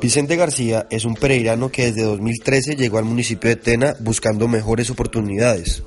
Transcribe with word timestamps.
Vicente 0.00 0.36
García 0.36 0.86
es 0.90 1.04
un 1.04 1.14
pereirano 1.14 1.70
que 1.70 1.86
desde 1.86 2.02
2013 2.02 2.76
llegó 2.76 2.98
al 2.98 3.04
municipio 3.04 3.50
de 3.50 3.56
Tena 3.56 3.94
buscando 4.00 4.46
mejores 4.46 4.90
oportunidades. 4.90 5.82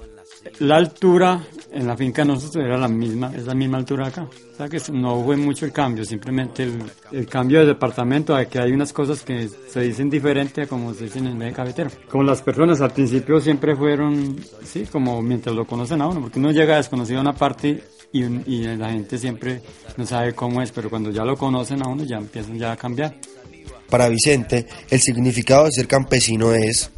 La 0.60 0.78
altura 0.78 1.44
en 1.72 1.88
la 1.88 1.96
finca 1.96 2.26
nosotros 2.26 2.66
era 2.66 2.78
la 2.78 2.88
misma, 2.88 3.32
es 3.36 3.46
la 3.46 3.54
misma 3.54 3.78
altura 3.78 4.08
acá. 4.08 4.24
O 4.24 4.58
sea 4.58 4.68
que 4.68 4.80
no 4.92 5.16
hubo 5.16 5.36
mucho 5.38 5.66
el 5.66 5.72
cambio, 5.72 6.04
simplemente 6.04 6.68
el, 7.12 7.26
cambio 7.28 7.60
de 7.60 7.68
departamento, 7.68 8.36
de 8.36 8.48
que 8.48 8.60
hay 8.60 8.72
unas 8.72 8.92
cosas 8.92 9.24
que 9.24 9.48
se 9.48 9.80
dicen 9.82 10.10
diferente 10.10 10.64
a 10.64 10.68
como 10.68 10.94
se 10.94 11.06
dicen 11.06 11.28
en 11.28 11.42
el 11.42 11.48
eje 11.48 11.56
cafetero. 11.56 11.92
Como 12.10 12.24
las 12.24 12.42
personas 12.42 12.82
al 12.82 12.92
principio 12.92 13.40
siempre 13.40 13.76
fueron, 13.76 14.36
sí, 14.64 14.86
como 14.92 15.22
mientras 15.22 15.56
lo 15.56 15.66
conocen 15.66 16.02
a 16.02 16.08
uno, 16.08 16.22
porque 16.22 16.40
uno 16.40 16.52
llega 16.52 16.78
desconocido 16.78 17.20
a 17.20 17.22
una 17.22 17.34
parte 17.34 17.84
y, 18.12 18.24
y 18.24 18.64
la 18.76 18.90
gente 18.92 19.18
siempre 19.18 19.62
no 19.96 20.06
sabe 20.06 20.34
cómo 20.34 20.62
es, 20.62 20.72
pero 20.72 20.90
cuando 20.90 21.12
ya 21.12 21.24
lo 21.24 21.38
conocen 21.38 21.82
a 21.84 21.88
uno 21.88 22.04
ya 22.04 22.18
empiezan 22.18 22.58
ya 22.58 22.74
a 22.74 22.78
cambiar. 22.78 23.16
Para 23.92 24.10
Vicente, 24.10 24.66
el 24.90 25.00
significado 25.00 25.66
de 25.66 25.72
ser 25.74 25.88
campesino 25.88 26.54
es 26.54 26.90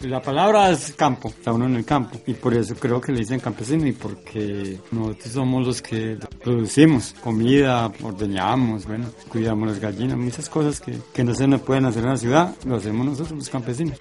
la 0.00 0.20
palabra 0.20 0.70
es 0.70 0.92
campo, 0.92 1.28
está 1.28 1.52
uno 1.52 1.66
en 1.66 1.76
el 1.76 1.84
campo 1.84 2.20
y 2.26 2.34
por 2.34 2.54
eso 2.54 2.74
creo 2.74 3.00
que 3.00 3.12
le 3.12 3.20
dicen 3.20 3.40
campesino 3.40 3.86
y 3.86 3.92
porque 3.92 4.78
nosotros 4.92 5.32
somos 5.32 5.66
los 5.66 5.82
que 5.82 6.18
producimos 6.44 7.14
comida, 7.22 7.90
ordeñamos, 8.02 8.86
bueno, 8.86 9.06
cuidamos 9.28 9.68
las 9.68 9.80
gallinas, 9.80 10.18
muchas 10.18 10.48
cosas 10.48 10.80
que, 10.80 10.98
que 11.14 11.24
no 11.24 11.34
se 11.34 11.48
nos 11.48 11.62
pueden 11.62 11.86
hacer 11.86 12.02
en 12.04 12.10
la 12.10 12.16
ciudad, 12.16 12.54
lo 12.66 12.76
hacemos 12.76 13.06
nosotros 13.06 13.38
los 13.38 13.48
campesinos. 13.48 13.98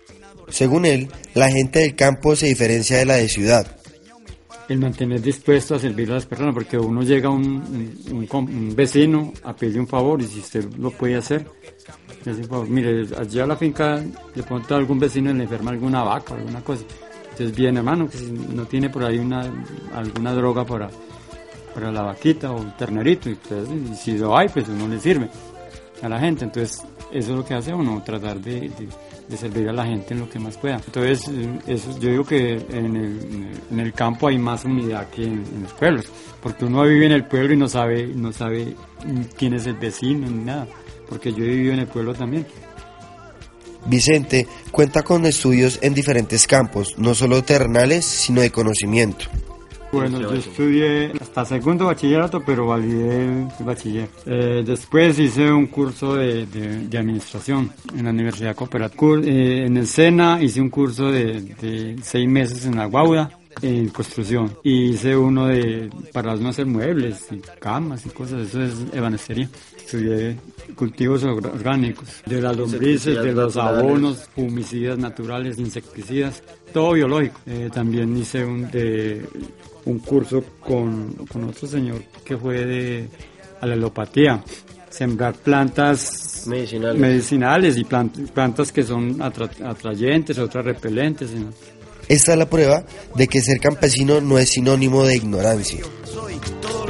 Según 0.50 0.86
él, 0.86 1.08
la 1.34 1.50
gente 1.50 1.80
del 1.80 1.96
campo 1.96 2.36
se 2.36 2.48
diferencia 2.48 2.98
de 2.98 3.06
la 3.06 3.16
de 3.16 3.30
ciudad. 3.30 3.66
El 4.68 4.80
mantener 4.80 5.22
dispuesto 5.22 5.76
a 5.76 5.80
servir 5.80 6.12
a 6.12 6.16
las 6.16 6.26
personas, 6.26 6.54
porque 6.54 6.78
uno 6.78 7.04
llega 7.04 7.30
a 7.30 7.32
un, 7.32 7.98
un, 8.12 8.28
un 8.32 8.76
vecino 8.76 9.32
a 9.44 9.56
pedirle 9.56 9.80
un 9.80 9.88
favor 9.88 10.22
y 10.22 10.26
si 10.26 10.40
usted 10.40 10.66
lo 10.78 10.92
puede 10.92 11.16
hacer, 11.16 11.46
mire, 12.68 13.06
allí 13.18 13.40
a 13.40 13.46
la 13.46 13.56
finca 13.56 14.04
le 14.34 14.44
pronto 14.44 14.74
a 14.74 14.78
algún 14.78 15.00
vecino 15.00 15.34
le 15.34 15.44
enferma 15.44 15.72
alguna 15.72 16.04
vaca 16.04 16.34
alguna 16.36 16.62
cosa. 16.62 16.84
Entonces 17.32 17.56
viene, 17.56 17.80
hermano, 17.80 18.10
que 18.10 18.18
si 18.18 18.32
no 18.32 18.66
tiene 18.66 18.90
por 18.90 19.04
ahí 19.04 19.18
una, 19.18 19.42
alguna 19.94 20.34
droga 20.34 20.66
para, 20.66 20.90
para 21.74 21.92
la 21.92 22.02
vaquita 22.04 22.52
o 22.52 22.62
el 22.62 22.74
ternerito, 22.78 23.30
y, 23.30 23.38
si 23.96 24.18
lo 24.18 24.38
hay, 24.38 24.48
pues 24.48 24.70
uno 24.70 24.88
le 24.88 25.00
sirve 25.00 25.30
a 26.02 26.08
la 26.08 26.18
gente. 26.20 26.46
Entonces 26.46 26.82
eso 27.12 27.32
es 27.32 27.38
lo 27.38 27.46
que 27.46 27.54
hace 27.54 27.74
uno, 27.74 28.02
tratar 28.06 28.40
de, 28.40 28.72
servir 29.38 29.68
a 29.68 29.74
la 29.74 29.86
gente 29.86 30.14
en 30.14 30.22
lo 30.22 30.30
que 30.30 30.40
más 30.40 30.58
pueda. 30.58 30.76
Entonces 30.78 31.30
eso, 31.68 32.00
yo 32.00 32.10
digo 32.10 32.24
que 32.24 32.54
en 32.70 33.80
el, 33.80 33.94
campo 33.94 34.30
hay 34.30 34.38
más 34.38 34.64
unidad 34.64 35.10
que 35.10 35.24
en, 35.24 35.44
en, 35.54 35.64
los 35.64 35.74
pueblos, 35.74 36.06
porque 36.42 36.64
uno 36.64 36.84
vive 36.84 37.06
en 37.06 37.12
el 37.12 37.26
pueblo 37.26 37.54
y 37.54 37.58
no 37.58 37.68
sabe, 37.68 38.08
no 38.08 38.32
sabe 38.32 38.76
quién 39.38 39.56
es 39.56 39.68
el 39.68 39.76
vecino 39.76 40.28
ni 40.28 40.46
nada 40.46 40.68
porque 41.08 41.32
yo 41.34 41.44
he 41.44 41.48
vivido 41.48 41.74
en 41.74 41.80
el 41.80 41.88
pueblo 41.88 42.14
también. 42.14 42.46
Vicente 43.86 44.48
cuenta 44.72 45.04
con 45.04 45.26
estudios 45.26 45.80
en 45.82 45.94
diferentes 45.94 46.48
campos, 46.48 46.96
no 46.98 47.14
solo 47.14 47.44
terrenales, 47.44 48.06
sino 48.06 48.42
de 48.42 48.52
conocimiento. 48.52 49.26
Bueno, 49.92 50.20
yo 50.20 50.34
estudié 50.34 51.14
hasta 51.22 51.46
segundo 51.46 51.86
bachillerato, 51.86 52.44
pero 52.46 52.68
validé 52.68 53.24
el 53.24 53.66
bachiller. 53.66 54.10
Eh, 54.26 54.62
después 54.66 55.18
hice 55.20 55.50
un 55.50 55.68
curso 55.68 56.16
de, 56.16 56.46
de, 56.48 56.98
administración 56.98 57.72
en 57.96 58.04
la 58.04 58.10
Universidad 58.10 58.56
Cooperativa. 58.56 59.20
Eh, 59.24 59.66
en 59.68 59.78
el 59.78 59.88
SENA 59.88 60.42
hice 60.42 60.60
un 60.60 60.70
curso 60.70 61.10
de, 61.12 61.40
de 61.62 61.96
seis 62.04 62.28
meses 62.28 62.66
en 62.66 62.76
la 62.76 62.88
Guauda 62.88 63.40
en 63.62 63.88
construcción 63.90 64.52
y 64.64 64.90
hice 64.92 65.16
uno 65.16 65.48
de 65.48 65.90
para 66.12 66.36
no 66.36 66.50
hacer 66.50 66.66
muebles 66.66 67.28
y 67.32 67.40
camas 67.60 68.06
y 68.06 68.10
cosas, 68.10 68.50
eso 68.50 68.64
es 68.64 68.74
ebanistería. 68.94 69.50
Estudié 69.78 70.36
cultivos 70.76 71.24
orgánicos, 71.24 72.08
de 72.26 72.42
las 72.42 72.56
lombrices, 72.56 73.22
de 73.22 73.34
los 73.34 73.58
abonos, 73.58 74.30
fumicidas 74.36 74.98
naturales, 74.98 75.58
insecticidas, 75.58 76.44
todo 76.74 76.94
biológico. 76.94 77.40
Eh, 77.46 77.70
también 77.74 78.16
hice 78.18 78.46
un, 78.46 78.70
de, 78.70 79.26
un 79.86 80.00
curso 80.00 80.44
con, 80.60 81.14
con 81.32 81.46
otro 81.46 81.68
señor 81.68 82.04
que 82.24 82.38
fue 82.38 82.66
de 82.66 83.10
alelopatía, 83.62 84.44
sembrar 84.90 85.34
plantas 85.36 86.44
medicinales, 86.48 87.00
medicinales 87.00 87.78
y 87.78 87.84
plantas 87.84 88.72
que 88.72 88.84
son 88.84 89.22
atrayentes, 89.22 90.38
otras 90.38 90.66
repelentes. 90.66 91.32
Esta 92.08 92.34
es 92.34 92.38
la 92.38 92.50
prueba 92.50 92.86
de 93.16 93.28
que 93.28 93.42
ser 93.42 93.60
campesino 93.60 94.22
no 94.22 94.38
es 94.38 94.50
sinónimo 94.50 95.04
de 95.04 95.16
ignorancia. 95.16 95.84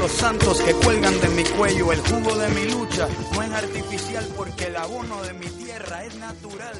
Los 0.05 0.13
santos 0.13 0.61
que 0.61 0.71
cuelgan 0.71 1.19
de 1.19 1.29
mi 1.29 1.43
cuello, 1.43 1.91
el 1.91 1.99
jugo 1.99 2.37
de 2.37 2.47
mi 2.49 2.69
lucha 2.69 3.07
no 3.33 3.41
es 3.41 3.51
artificial 3.51 4.23
porque 4.37 4.65
el 4.65 4.75
abono 4.75 5.23
de 5.23 5.33
mi 5.33 5.47
tierra 5.47 6.05
es 6.05 6.13
natural. 6.17 6.77